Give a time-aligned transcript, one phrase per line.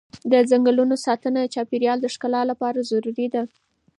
[0.31, 3.43] د ځنګلونو ساتنه د چاپېر یال د ښکلا لپاره ضروري ده.